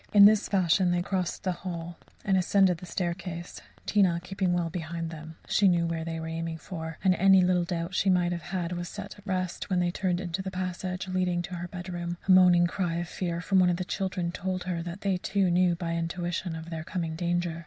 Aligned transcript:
In 0.13 0.25
this 0.25 0.49
fashion 0.49 0.89
they 0.89 1.03
crossed 1.03 1.43
the 1.43 1.51
hall 1.51 1.99
and 2.25 2.35
ascended 2.35 2.79
the 2.79 2.87
staircase, 2.87 3.61
Tina 3.85 4.19
keeping 4.23 4.51
well 4.51 4.71
behind 4.71 5.11
them. 5.11 5.35
She 5.47 5.67
knew 5.67 5.85
where 5.85 6.03
they 6.03 6.19
were 6.19 6.27
aiming 6.27 6.57
for, 6.57 6.97
and 7.03 7.13
any 7.13 7.41
little 7.41 7.65
doubt 7.65 7.89
that 7.89 7.95
she 7.95 8.09
might 8.09 8.31
have 8.31 8.41
had 8.49 8.71
was 8.71 8.89
set 8.89 9.19
at 9.19 9.27
rest, 9.27 9.69
when 9.69 9.79
they 9.79 9.91
turned 9.91 10.19
into 10.19 10.41
the 10.41 10.49
passage 10.49 11.07
leading 11.07 11.43
to 11.43 11.53
her 11.53 11.67
bedroom. 11.67 12.17
A 12.27 12.31
moaning 12.31 12.65
cry 12.65 12.95
of 12.95 13.09
fear 13.09 13.41
from 13.41 13.59
one 13.59 13.69
of 13.69 13.77
the 13.77 13.85
children 13.85 14.31
told 14.31 14.63
her 14.63 14.81
that 14.81 15.01
they, 15.01 15.17
too, 15.17 15.51
knew 15.51 15.75
by 15.75 15.93
intuition 15.93 16.55
of 16.55 16.71
their 16.71 16.83
coming 16.83 17.15
danger. 17.15 17.59